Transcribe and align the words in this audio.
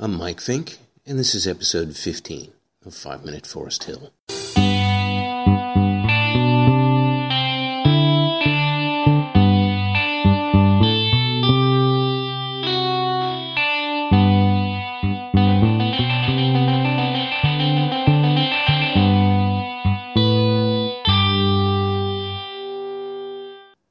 I'm 0.00 0.16
Mike 0.16 0.38
Finke, 0.38 0.76
and 1.06 1.18
this 1.18 1.34
is 1.34 1.44
episode 1.44 1.96
15 1.96 2.52
of 2.86 2.94
5 2.94 3.24
Minute 3.24 3.48
Forest 3.48 3.82
Hill. 3.82 4.12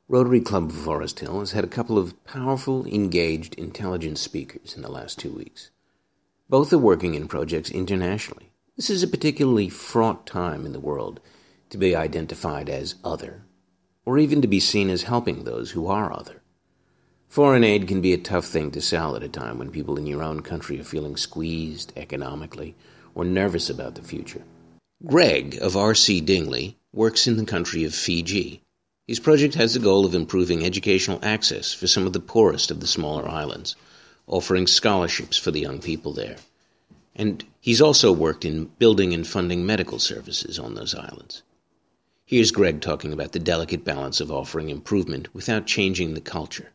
Rotary 0.08 0.40
Club 0.40 0.70
of 0.70 0.76
Forest 0.78 1.20
Hill 1.20 1.42
has 1.42 1.52
had 1.52 1.66
a 1.66 1.68
couple 1.68 1.98
of 1.98 2.24
powerful, 2.24 2.86
engaged, 2.86 3.56
intelligent 3.56 4.18
speakers 4.18 4.74
in 4.74 4.82
the 4.82 4.90
last 4.90 5.20
two 5.20 5.34
weeks. 5.34 5.70
Both 6.50 6.72
are 6.72 6.78
working 6.78 7.14
in 7.14 7.28
projects 7.28 7.70
internationally. 7.70 8.54
This 8.78 8.90
is 8.90 9.04
a 9.04 9.08
particularly 9.08 9.68
fraught 9.68 10.26
time 10.26 10.66
in 10.66 10.72
the 10.72 10.80
world 10.80 11.20
to 11.70 11.78
be 11.78 11.94
identified 11.94 12.70
as 12.70 12.96
other, 13.04 13.44
or 14.06 14.18
even 14.18 14.42
to 14.42 14.48
be 14.48 14.62
seen 14.62 14.90
as 14.90 15.04
helping 15.04 15.44
those 15.44 15.72
who 15.72 15.88
are 15.88 16.14
other. 16.14 16.42
Foreign 17.28 17.66
aid 17.66 17.86
can 17.86 18.00
be 18.00 18.14
a 18.14 18.18
tough 18.18 18.46
thing 18.46 18.72
to 18.72 18.82
sell 18.82 19.14
at 19.18 19.24
a 19.24 19.28
time 19.28 19.60
when 19.60 19.72
people 19.72 19.98
in 19.98 20.08
your 20.08 20.24
own 20.24 20.40
country 20.40 20.80
are 20.80 20.86
feeling 20.86 21.18
squeezed 21.18 21.92
economically 21.98 22.76
or 23.14 23.26
nervous 23.26 23.70
about 23.70 23.96
the 23.96 24.02
future. 24.02 24.44
Greg 25.06 25.58
of 25.62 25.76
R.C. 25.76 26.22
Dingley 26.22 26.78
works 26.94 27.28
in 27.28 27.36
the 27.36 27.46
country 27.46 27.84
of 27.84 27.94
Fiji. 27.94 28.62
His 29.06 29.20
project 29.20 29.56
has 29.56 29.74
the 29.74 29.82
goal 29.82 30.06
of 30.06 30.16
improving 30.16 30.64
educational 30.64 31.20
access 31.22 31.74
for 31.74 31.88
some 31.88 32.08
of 32.08 32.14
the 32.14 32.22
poorest 32.22 32.72
of 32.72 32.80
the 32.80 32.88
smaller 32.88 33.28
islands 33.28 33.76
offering 34.28 34.68
scholarships 34.68 35.38
for 35.38 35.52
the 35.52 35.62
young 35.62 35.80
people 35.80 36.14
there. 36.14 36.36
And 37.16 37.44
he's 37.60 37.82
also 37.82 38.12
worked 38.12 38.46
in 38.46 38.66
building 38.78 39.14
and 39.14 39.26
funding 39.26 39.66
medical 39.66 39.98
services 39.98 40.60
on 40.60 40.76
those 40.76 40.94
islands. 40.94 41.42
Here's 42.26 42.52
Greg 42.52 42.82
talking 42.82 43.14
about 43.14 43.32
the 43.32 43.40
delicate 43.40 43.84
balance 43.84 44.20
of 44.20 44.32
offering 44.32 44.70
improvement 44.70 45.34
without 45.34 45.66
changing 45.66 46.14
the 46.14 46.22
culture. 46.22 46.72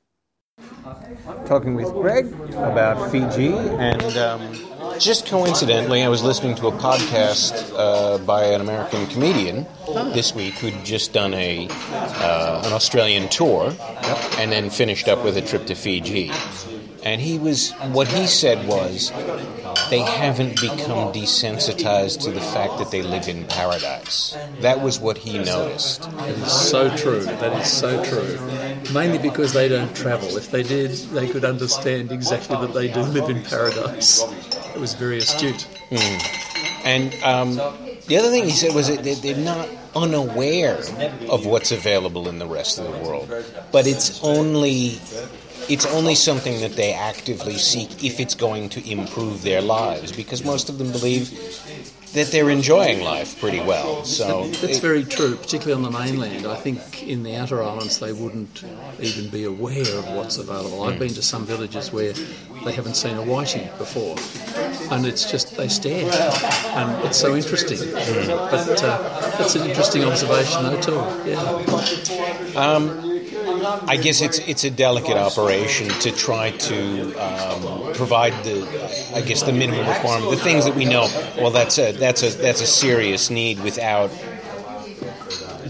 Talking 1.47 1.75
with 1.75 1.93
Greg 1.93 2.33
about 2.55 3.11
Fiji, 3.11 3.53
and 3.53 4.17
um, 4.17 4.99
just 4.99 5.27
coincidentally, 5.27 6.03
I 6.03 6.09
was 6.09 6.23
listening 6.23 6.55
to 6.57 6.69
a 6.69 6.73
podcast 6.73 7.73
uh, 7.77 8.19
by 8.25 8.45
an 8.45 8.61
American 8.61 9.07
comedian 9.09 9.67
this 10.13 10.35
week 10.35 10.55
who'd 10.55 10.85
just 10.85 11.13
done 11.13 11.35
a 11.35 11.69
uh, 11.71 12.63
an 12.65 12.73
Australian 12.73 13.29
tour, 13.29 13.73
yep. 13.79 14.39
and 14.39 14.51
then 14.53 14.71
finished 14.71 15.09
up 15.09 15.25
with 15.25 15.37
a 15.37 15.43
trip 15.43 15.67
to 15.67 15.75
Fiji. 15.75 16.31
And 17.05 17.21
he 17.21 17.39
was, 17.39 17.73
what 17.91 18.07
he 18.07 18.27
said 18.27 18.69
was, 18.69 19.11
they 19.91 20.01
haven't 20.01 20.61
become 20.61 21.13
desensitized 21.13 22.23
to 22.23 22.31
the 22.31 22.41
fact 22.41 22.79
that 22.79 22.91
they 22.91 23.03
live 23.03 23.29
in 23.29 23.45
paradise. 23.47 24.37
That 24.61 24.81
was 24.81 25.01
what 25.01 25.19
he 25.19 25.39
noticed. 25.39 26.03
That 26.03 26.29
is 26.29 26.53
so 26.53 26.97
true. 26.97 27.25
That 27.25 27.61
is 27.61 27.71
so 27.71 28.05
true. 28.05 28.39
Mainly 28.93 29.19
because 29.19 29.53
they 29.53 29.69
don't 29.69 29.95
travel. 29.97 30.37
If 30.37 30.51
they 30.51 30.63
did, 30.63 30.93
they 30.93 31.29
could 31.29 31.45
understand 31.45 32.13
exactly 32.13 32.57
that 32.57 32.73
they 32.73 32.89
do 32.89 33.01
live 33.01 33.29
in 33.29 33.43
paradise. 33.43 34.23
It 34.75 34.81
was 34.81 34.95
very 34.95 35.19
astute. 35.19 35.67
Mm. 35.91 36.39
And 36.85 37.15
um, 37.23 37.57
the 38.07 38.17
other 38.19 38.31
thing 38.31 38.45
he 38.45 38.51
said 38.51 38.75
was 38.75 38.89
that 38.89 39.03
they're 39.23 39.37
not 39.37 39.69
unaware 39.95 40.79
of 41.29 41.47
what's 41.47 41.73
available 41.73 42.29
in 42.29 42.39
the 42.39 42.47
rest 42.47 42.79
of 42.79 42.85
the 42.85 42.99
world, 43.07 43.33
but 43.71 43.87
it's 43.87 44.23
only 44.25 44.99
it's 45.73 45.87
only 45.87 46.15
something 46.15 46.61
that 46.61 46.77
they 46.77 46.93
actively 46.93 47.57
seek 47.57 48.05
if 48.05 48.21
it's 48.21 48.35
going 48.35 48.69
to 48.69 48.91
improve 48.91 49.41
their 49.41 49.63
lives 49.63 50.13
because 50.13 50.45
most 50.45 50.69
of 50.69 50.77
them 50.77 50.93
believe 50.93 51.31
that 52.13 52.27
they're 52.27 52.51
enjoying 52.51 53.01
life 53.01 53.41
pretty 53.41 53.61
well. 53.61 54.05
So 54.05 54.49
that's 54.49 54.77
it, 54.77 54.83
very 54.83 55.03
true, 55.03 55.35
particularly 55.35 55.83
on 55.83 55.91
the 55.91 55.99
mainland. 55.99 56.47
I 56.47 56.57
think 56.57 57.03
in 57.03 57.23
the 57.23 57.37
outer 57.37 57.63
islands 57.63 58.01
they 58.01 58.13
wouldn't 58.13 58.63
even 59.01 59.31
be 59.31 59.45
aware 59.45 59.81
of 59.97 60.07
what's 60.13 60.37
available. 60.37 60.83
I've 60.83 60.97
mm. 60.97 60.99
been 60.99 61.15
to 61.15 61.23
some 61.23 61.47
villages 61.47 61.91
where 61.91 62.13
they 62.67 62.73
haven't 62.73 62.97
seen 62.97 63.17
a 63.17 63.23
whiting 63.23 63.67
before, 63.79 64.17
and 64.95 65.07
it's 65.07 65.31
just 65.31 65.57
they 65.57 65.69
stare, 65.69 66.13
and 66.77 67.07
it's 67.07 67.17
so 67.17 67.35
interesting. 67.35 67.79
Mm. 67.79 68.27
But 68.51 68.85
uh, 68.85 69.31
that's 69.39 69.55
an 69.55 69.67
interesting 69.67 70.05
observation, 70.05 70.65
though, 70.65 70.81
too. 70.83 71.31
Yeah. 71.31 72.61
Um, 72.61 73.12
I 73.65 73.97
guess 73.97 74.21
it's 74.21 74.39
it's 74.39 74.65
a 74.65 74.71
delicate 74.71 75.17
operation 75.17 75.89
to 76.01 76.11
try 76.11 76.51
to 76.51 77.15
um, 77.15 77.93
provide 77.95 78.33
the, 78.45 78.63
I 79.15 79.21
guess 79.21 79.43
the 79.43 79.53
minimum 79.53 79.89
requirement, 79.89 80.31
the 80.31 80.37
things 80.37 80.65
that 80.65 80.75
we 80.75 80.85
know. 80.85 81.09
Well, 81.39 81.51
that's 81.51 81.79
a 81.79 81.93
that's 81.93 82.23
a 82.23 82.31
that's 82.31 82.61
a 82.61 82.67
serious 82.67 83.31
need 83.31 83.61
without 83.61 84.11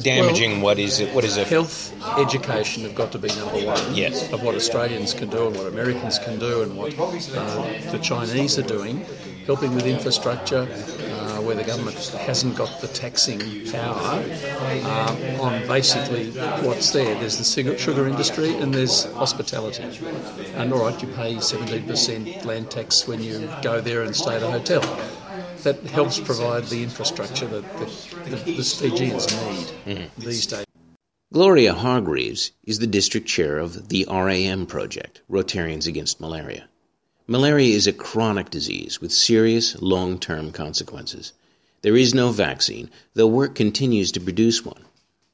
damaging 0.03 0.53
well, 0.53 0.63
what 0.63 0.79
is 0.79 1.01
it? 1.01 1.15
What 1.15 1.25
is 1.25 1.37
it? 1.37 1.49
Health 1.49 1.93
education 2.19 2.83
have 2.85 2.95
got 2.95 3.13
to 3.13 3.19
be 3.19 3.29
number 3.29 3.65
one. 3.67 3.95
Yes. 3.95 4.33
Of 4.33 4.43
what 4.43 4.55
Australians 4.55 5.15
can 5.15 5.29
do 5.29 5.49
and 5.49 5.57
what 5.57 5.67
Americans 5.67 6.19
can 6.19 6.39
do 6.39 6.63
and 6.63 6.77
what 6.77 6.99
uh, 6.99 7.11
the 7.91 8.01
Chinese 8.03 8.59
are 8.59 8.63
doing, 8.63 9.05
helping 9.47 9.75
with 9.75 9.87
infrastructure, 9.87 10.67
where 11.43 11.57
the 11.57 11.65
government 11.65 11.97
hasn't 12.27 12.57
got 12.57 12.81
the 12.81 12.89
taxing 12.89 13.41
power 13.71 14.25
uh, 14.85 15.39
on 15.41 15.67
basically 15.67 16.31
what's 16.67 16.93
there. 16.93 17.15
There's 17.17 17.39
the 17.39 17.77
sugar 17.79 18.07
industry 18.07 18.57
and 18.57 18.75
there's 18.75 19.05
hospitality. 19.13 19.85
And 20.55 20.73
all 20.73 20.81
right, 20.81 21.03
you 21.03 21.09
pay 21.09 21.35
17% 21.37 22.45
land 22.45 22.71
tax 22.71 23.07
when 23.07 23.23
you 23.23 23.49
go 23.63 23.81
there 23.81 24.03
and 24.03 24.15
stay 24.15 24.37
at 24.37 24.43
a 24.43 24.51
hotel. 24.51 24.83
That 25.63 25.81
helps 25.83 26.19
provide 26.19 26.65
the 26.65 26.83
infrastructure 26.83 27.47
that 27.47 27.79
the, 27.79 27.85
the, 28.31 28.53
the 28.53 28.63
Fijians 28.63 29.27
need 29.31 29.97
mm-hmm. 29.97 30.21
these 30.21 30.47
days. 30.47 30.67
Gloria 31.33 31.73
Hargreaves 31.73 32.53
is 32.65 32.79
the 32.79 32.87
district 32.87 33.27
chair 33.27 33.59
of 33.59 33.89
the 33.89 34.07
RAM 34.11 34.67
project, 34.67 35.23
Rotarians 35.31 35.87
Against 35.87 36.21
Malaria. 36.21 36.69
Malaria 37.29 37.77
is 37.77 37.87
a 37.87 37.93
chronic 37.93 38.51
disease 38.51 39.01
with 39.01 39.13
serious 39.13 39.81
long 39.81 40.19
term 40.19 40.51
consequences. 40.51 41.33
There 41.83 41.97
is 41.97 42.15
no 42.15 42.31
vaccine, 42.31 42.91
though 43.15 43.27
work 43.27 43.55
continues 43.55 44.13
to 44.13 44.21
produce 44.21 44.65
one. 44.65 44.83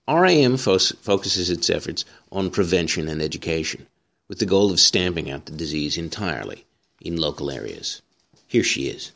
RAM 0.09 0.57
fo- 0.57 0.79
focuses 0.79 1.51
its 1.51 1.71
efforts 1.71 2.05
on 2.31 2.51
prevention 2.51 3.09
and 3.09 3.23
education, 3.23 3.87
with 4.29 4.39
the 4.39 4.47
goal 4.47 4.71
of 4.71 4.81
stamping 4.81 5.31
out 5.31 5.47
the 5.47 5.53
disease 5.53 5.97
entirely 5.97 6.65
in 7.01 7.17
local 7.17 7.51
areas. 7.51 8.03
Here 8.47 8.65
she 8.65 8.89
is. 8.89 9.13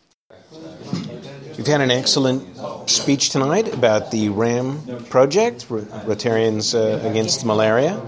You've 1.57 1.67
had 1.67 1.83
an 1.83 1.91
excellent 1.91 2.43
speech 2.89 3.31
tonight 3.31 3.73
about 3.73 4.11
the 4.11 4.31
RAM 4.31 5.05
project, 5.11 5.69
Rotarians 5.69 6.75
uh, 6.75 7.07
Against 7.07 7.45
Malaria, 7.45 8.01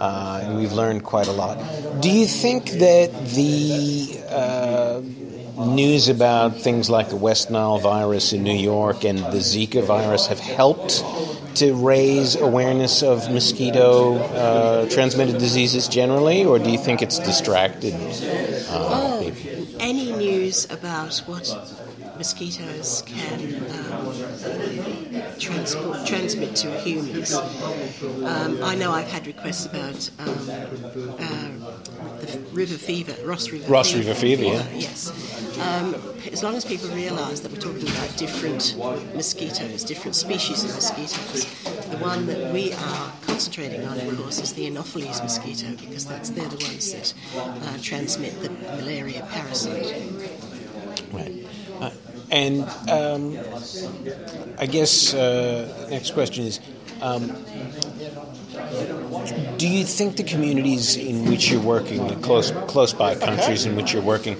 uh, 0.00 0.40
and 0.42 0.56
we've 0.56 0.72
learned 0.72 1.04
quite 1.04 1.28
a 1.28 1.32
lot. 1.32 1.58
Do 2.00 2.10
you 2.10 2.26
think 2.26 2.70
that 2.70 3.10
the 3.34 4.20
uh, 4.30 5.00
news 5.64 6.08
about 6.08 6.56
things 6.56 6.90
like 6.90 7.08
the 7.08 7.16
West 7.16 7.50
Nile 7.50 7.78
virus 7.78 8.32
in 8.32 8.42
New 8.42 8.56
York 8.56 9.04
and 9.04 9.18
the 9.18 9.38
Zika 9.38 9.82
virus 9.84 10.26
have 10.26 10.38
helped 10.38 11.02
to 11.56 11.74
raise 11.74 12.36
awareness 12.36 13.02
of 13.02 13.30
mosquito 13.32 14.16
uh, 14.18 14.88
transmitted 14.90 15.38
diseases 15.38 15.88
generally, 15.88 16.44
or 16.44 16.58
do 16.58 16.70
you 16.70 16.78
think 16.78 17.00
it's 17.00 17.18
distracted? 17.18 17.94
Uh, 17.94 18.68
oh, 18.70 19.32
any 19.80 20.12
news 20.12 20.70
about 20.70 21.16
what 21.26 21.48
mosquitoes 22.18 23.02
can 23.06 23.56
um, 23.70 24.06
transport, 25.38 26.06
transmit 26.06 26.56
to 26.56 26.70
humans. 26.80 27.34
Um, 27.34 28.62
I 28.62 28.74
know 28.74 28.92
I've 28.92 29.08
had 29.08 29.26
requests 29.26 29.66
about 29.66 30.10
um, 30.18 30.28
uh, 31.18 31.76
the 32.20 32.38
river 32.52 32.74
fever, 32.74 33.14
Ross 33.26 33.50
River 33.50 33.70
Ross 33.70 33.92
fever. 33.92 34.08
River 34.08 34.14
fever, 34.20 34.42
yeah. 34.44 34.68
yes. 34.72 35.58
Um, 35.58 35.94
as 36.32 36.42
long 36.42 36.54
as 36.54 36.64
people 36.64 36.88
realise 36.90 37.40
that 37.40 37.52
we're 37.52 37.60
talking 37.60 37.88
about 37.88 38.16
different 38.16 38.76
mosquitoes, 39.14 39.84
different 39.84 40.16
species 40.16 40.64
of 40.64 40.74
mosquitoes, 40.74 41.44
the 41.90 41.98
one 41.98 42.26
that 42.26 42.52
we 42.52 42.72
are 42.72 43.12
concentrating 43.22 43.84
on, 43.86 43.98
of 43.98 44.18
course, 44.18 44.40
is 44.40 44.52
the 44.54 44.66
Anopheles 44.66 45.22
mosquito 45.22 45.70
because 45.76 46.06
that's 46.06 46.30
they're 46.30 46.48
the 46.48 46.64
ones 46.64 46.92
that 46.92 47.14
uh, 47.36 47.78
transmit 47.82 48.40
the 48.42 48.50
malaria 48.76 49.26
parasite. 49.30 49.94
Uh, 52.30 52.34
and 52.34 52.62
um, 52.90 53.38
I 54.58 54.66
guess 54.66 55.14
uh, 55.14 55.88
next 55.90 56.12
question 56.12 56.44
is. 56.44 56.60
Um, 57.02 57.36
do 59.58 59.68
you 59.68 59.84
think 59.84 60.16
the 60.16 60.22
communities 60.22 60.96
in 60.96 61.26
which 61.26 61.50
you're 61.50 61.60
working, 61.60 62.06
the 62.08 62.16
close 62.16 62.52
close 62.68 62.94
by 62.94 63.14
countries 63.14 63.66
in 63.66 63.76
which 63.76 63.92
you're 63.92 64.02
working, 64.02 64.36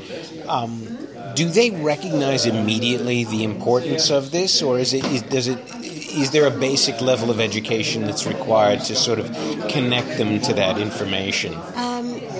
um, 0.48 0.96
do 1.34 1.48
they 1.50 1.70
recognize 1.70 2.46
immediately 2.46 3.24
the 3.24 3.44
importance 3.44 4.10
of 4.10 4.30
this, 4.30 4.62
or 4.62 4.78
is 4.78 4.94
it 4.94 5.04
is, 5.06 5.22
does 5.22 5.48
it 5.48 5.58
is 5.84 6.30
there 6.30 6.46
a 6.46 6.50
basic 6.50 7.00
level 7.00 7.30
of 7.30 7.40
education 7.40 8.02
that's 8.02 8.26
required 8.26 8.80
to 8.80 8.94
sort 8.94 9.18
of 9.18 9.30
connect 9.68 10.16
them 10.16 10.40
to 10.40 10.54
that 10.54 10.78
information? 10.78 11.54
Um, 11.74 11.95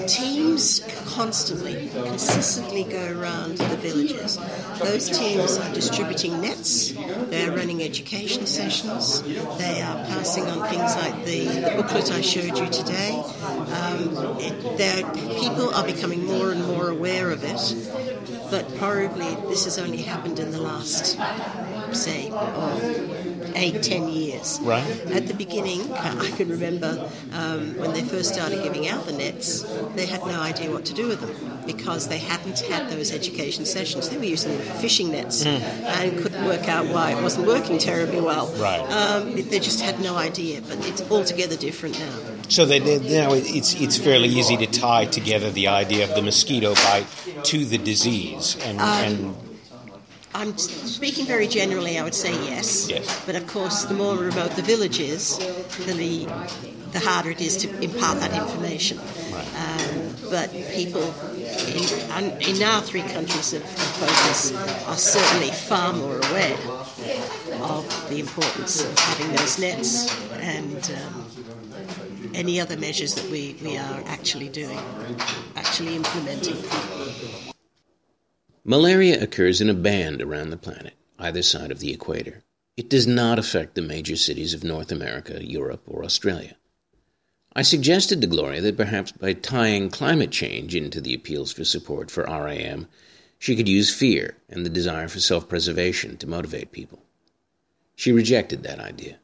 teams 0.06 0.87
constantly, 1.06 1.88
consistently 1.88 2.85
go 2.85 3.19
around 3.19 3.58
the 3.58 3.76
villages. 3.76 4.38
Those 4.79 5.08
teams 5.11 5.58
are 5.58 5.73
distributing 5.75 6.41
nets, 6.41 6.93
they're 6.93 7.53
running 7.53 7.82
education 7.82 8.47
sessions, 8.47 9.23
they 9.23 9.82
are 9.82 9.97
passing 10.06 10.44
on 10.47 10.69
things 10.69 10.97
like 10.97 11.25
the, 11.25 11.47
the 11.47 11.82
booklet 11.82 12.12
I 12.12 12.20
showed 12.20 12.56
you 12.58 12.69
today. 12.69 13.23
Um, 13.43 14.38
it, 14.41 14.56
people 15.41 15.75
are 15.75 15.85
becoming 15.85 16.25
more 16.25 16.52
and 16.52 16.64
more 16.67 16.91
aware 16.91 17.31
of 17.31 17.44
it, 17.44 18.50
but 18.50 18.76
probably 18.76 19.35
this 19.49 19.64
has 19.64 19.79
only 19.79 20.02
happened 20.02 20.38
in 20.38 20.50
the 20.50 20.61
last, 20.61 21.19
say, 21.93 22.31
oh, 22.32 23.25
eight, 23.56 23.82
ten 23.82 24.08
years. 24.08 24.61
Right. 24.62 24.85
At 25.11 25.26
the 25.26 25.35
beginning, 25.35 25.93
I 25.93 26.31
can 26.37 26.49
remember 26.49 27.11
um, 27.32 27.76
when 27.76 27.93
they 27.93 28.03
first 28.03 28.32
started 28.32 28.62
giving 28.62 28.88
out 28.88 29.06
the 29.06 29.12
nets, 29.12 29.62
they 29.94 30.06
had 30.06 30.20
no 30.20 30.41
idea 30.41 30.70
what 30.70 30.85
to 30.87 30.94
do 30.94 31.08
with 31.08 31.20
them 31.20 31.62
because 31.67 32.08
they 32.08 32.19
hadn't 32.19 32.61
had 32.61 32.91
those 32.91 33.12
education 33.12 33.64
sessions. 33.64 34.08
They 34.08 34.19
were 34.19 34.25
using 34.25 34.53
them 34.56 34.67
for 34.67 34.75
fishing 34.75 35.11
nets 35.11 35.44
mm. 35.44 35.61
and 35.61 36.19
couldn't 36.19 36.44
work 36.44 36.69
out 36.69 36.87
why 36.87 37.12
it 37.12 37.23
wasn't 37.23 37.47
working 37.47 37.79
terribly 37.79 38.20
well. 38.20 38.47
Right. 38.55 38.81
Um, 38.81 39.32
they 39.35 39.59
just 39.59 39.81
had 39.81 40.00
no 40.00 40.17
idea, 40.17 40.61
but 40.62 40.79
it's 40.87 41.02
altogether 41.11 41.56
different 41.56 41.99
now. 41.99 42.19
So 42.49 42.64
they, 42.64 42.79
they, 42.79 42.99
now 42.99 43.32
it's 43.32 43.75
it's 43.75 43.99
fairly 43.99 44.29
easy 44.29 44.56
to 44.59 44.67
tie 44.67 45.06
together 45.06 45.50
the 45.50 45.69
idea 45.69 46.05
of 46.05 46.14
the 46.14 46.23
mosquito 46.23 46.75
bite 46.75 47.06
to 47.44 47.64
the 47.64 47.79
disease 47.79 48.56
and, 48.64 48.81
um, 48.81 48.87
and 48.87 49.56
I'm 50.37 50.59
speaking 50.59 51.25
very 51.25 51.49
generally. 51.49 51.99
I 51.99 52.05
would 52.05 52.15
say 52.15 52.33
yes. 52.44 52.91
Yes. 52.91 53.25
But 53.25 53.37
of 53.37 53.47
course, 53.47 53.85
the 53.85 53.94
more 53.94 54.15
remote 54.17 54.50
the 54.50 54.61
village 54.62 55.00
is, 55.00 55.38
the 55.87 56.27
the 56.93 57.00
harder 57.00 57.31
it 57.31 57.41
is 57.41 57.56
to 57.59 57.69
impart 57.83 58.21
that 58.21 58.33
information. 58.35 58.99
Right. 58.99 59.47
Um, 59.56 60.15
but 60.31 60.50
people 60.73 61.03
in, 62.17 62.33
in 62.43 62.62
our 62.62 62.83
three 62.83 63.03
countries 63.03 63.55
of, 63.55 63.62
of 63.62 63.69
focus 63.69 64.53
are 64.87 64.97
certainly 64.97 65.50
far 65.50 65.94
more 65.94 66.19
aware 66.29 66.59
of 67.62 68.09
the 68.11 68.21
importance 68.21 68.85
of 68.85 68.99
having 68.99 69.35
those 69.37 69.59
nets 69.59 70.15
and 70.35 70.93
um, 71.03 71.27
any 72.35 72.61
other 72.61 72.77
measures 72.77 73.15
that 73.15 73.31
we, 73.31 73.56
we 73.62 73.79
are 73.79 74.03
actually 74.06 74.50
doing, 74.50 74.79
actually 75.56 75.97
implementing. 75.97 76.56
Malaria 78.68 79.22
occurs 79.22 79.60
in 79.60 79.70
a 79.70 79.74
band 79.74 80.20
around 80.20 80.50
the 80.50 80.56
planet, 80.56 80.94
either 81.20 81.40
side 81.40 81.70
of 81.70 81.78
the 81.78 81.92
equator. 81.92 82.42
It 82.76 82.90
does 82.90 83.06
not 83.06 83.38
affect 83.38 83.76
the 83.76 83.80
major 83.80 84.16
cities 84.16 84.54
of 84.54 84.64
North 84.64 84.90
America, 84.90 85.38
Europe, 85.40 85.84
or 85.86 86.02
Australia. 86.04 86.56
I 87.54 87.62
suggested 87.62 88.20
to 88.20 88.26
Gloria 88.26 88.60
that 88.62 88.76
perhaps 88.76 89.12
by 89.12 89.34
tying 89.34 89.88
climate 89.88 90.32
change 90.32 90.74
into 90.74 91.00
the 91.00 91.14
appeals 91.14 91.52
for 91.52 91.64
support 91.64 92.10
for 92.10 92.24
RAM, 92.24 92.88
she 93.38 93.54
could 93.54 93.68
use 93.68 93.94
fear 93.94 94.36
and 94.48 94.66
the 94.66 94.70
desire 94.70 95.06
for 95.06 95.20
self 95.20 95.48
preservation 95.48 96.16
to 96.16 96.26
motivate 96.26 96.72
people. 96.72 97.04
She 97.94 98.10
rejected 98.10 98.64
that 98.64 98.80
idea. 98.80 99.18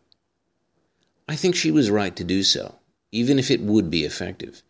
I 1.29 1.35
think 1.35 1.57
she 1.57 1.73
was 1.73 1.91
right 1.91 2.15
to 2.15 2.23
do 2.23 2.45
so, 2.45 2.77
even 3.11 3.41
if 3.41 3.51
it 3.51 3.61
would 3.61 3.91
be 3.91 4.05
effective 4.05 4.63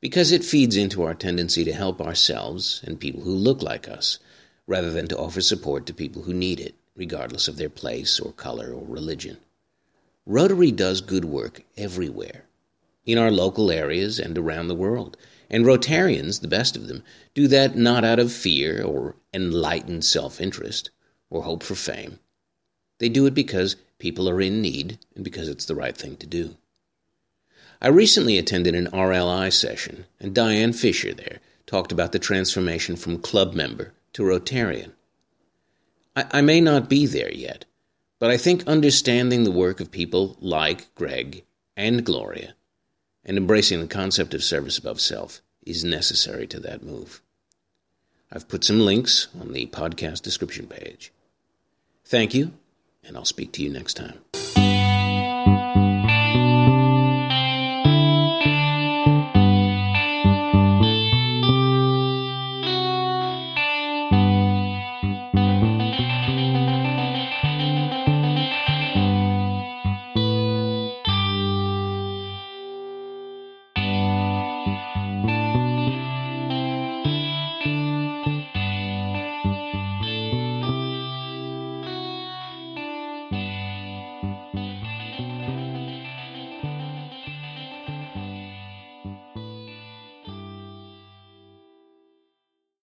because 0.00 0.32
it 0.32 0.44
feeds 0.44 0.76
into 0.76 1.02
our 1.02 1.14
tendency 1.14 1.64
to 1.64 1.72
help 1.72 2.00
ourselves 2.00 2.82
and 2.84 2.98
people 2.98 3.22
who 3.22 3.34
look 3.34 3.62
like 3.62 3.88
us, 3.88 4.18
rather 4.66 4.90
than 4.90 5.08
to 5.08 5.18
offer 5.18 5.40
support 5.40 5.84
to 5.86 5.92
people 5.92 6.22
who 6.22 6.32
need 6.32 6.60
it, 6.60 6.74
regardless 6.96 7.48
of 7.48 7.56
their 7.56 7.68
place 7.68 8.18
or 8.18 8.32
color 8.32 8.72
or 8.72 8.86
religion. 8.86 9.36
Rotary 10.26 10.70
does 10.70 11.00
good 11.00 11.24
work 11.24 11.62
everywhere, 11.76 12.44
in 13.04 13.18
our 13.18 13.30
local 13.30 13.70
areas 13.70 14.18
and 14.18 14.38
around 14.38 14.68
the 14.68 14.74
world. 14.74 15.16
And 15.50 15.64
Rotarians, 15.64 16.40
the 16.40 16.48
best 16.48 16.76
of 16.76 16.86
them, 16.86 17.02
do 17.34 17.48
that 17.48 17.76
not 17.76 18.04
out 18.04 18.20
of 18.20 18.32
fear 18.32 18.82
or 18.82 19.16
enlightened 19.34 20.04
self 20.04 20.40
interest 20.40 20.90
or 21.28 21.42
hope 21.42 21.62
for 21.62 21.74
fame. 21.74 22.20
They 22.98 23.08
do 23.08 23.26
it 23.26 23.34
because 23.34 23.76
people 23.98 24.28
are 24.28 24.40
in 24.40 24.62
need 24.62 24.98
and 25.14 25.24
because 25.24 25.48
it's 25.48 25.64
the 25.64 25.74
right 25.74 25.96
thing 25.96 26.16
to 26.18 26.26
do. 26.26 26.56
I 27.82 27.88
recently 27.88 28.36
attended 28.36 28.74
an 28.74 28.88
RLI 28.88 29.52
session, 29.52 30.04
and 30.20 30.34
Diane 30.34 30.74
Fisher 30.74 31.14
there 31.14 31.40
talked 31.66 31.92
about 31.92 32.12
the 32.12 32.18
transformation 32.18 32.94
from 32.94 33.18
club 33.18 33.54
member 33.54 33.94
to 34.12 34.22
Rotarian. 34.22 34.92
I, 36.14 36.26
I 36.30 36.40
may 36.42 36.60
not 36.60 36.90
be 36.90 37.06
there 37.06 37.32
yet, 37.32 37.64
but 38.18 38.30
I 38.30 38.36
think 38.36 38.66
understanding 38.66 39.44
the 39.44 39.50
work 39.50 39.80
of 39.80 39.90
people 39.90 40.36
like 40.40 40.94
Greg 40.94 41.44
and 41.74 42.04
Gloria 42.04 42.54
and 43.24 43.38
embracing 43.38 43.80
the 43.80 43.86
concept 43.86 44.34
of 44.34 44.44
service 44.44 44.76
above 44.76 45.00
self 45.00 45.40
is 45.64 45.84
necessary 45.84 46.46
to 46.48 46.60
that 46.60 46.82
move. 46.82 47.22
I've 48.30 48.48
put 48.48 48.62
some 48.62 48.80
links 48.80 49.28
on 49.40 49.52
the 49.52 49.66
podcast 49.66 50.22
description 50.22 50.66
page. 50.66 51.12
Thank 52.04 52.34
you, 52.34 52.52
and 53.04 53.16
I'll 53.16 53.24
speak 53.24 53.52
to 53.52 53.62
you 53.62 53.70
next 53.70 53.94
time. 53.94 54.18